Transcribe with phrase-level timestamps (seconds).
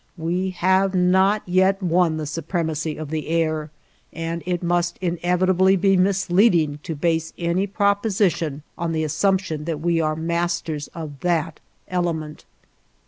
[0.17, 3.69] We have not yet won the supremacy of the air,
[4.11, 10.01] and it must inevitably be misleading to base any proposition on the assumption that we
[10.01, 12.45] are masters of that element.